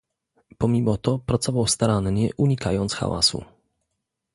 [0.57, 3.45] "Pomimo to pracował starannie unikając hałasu."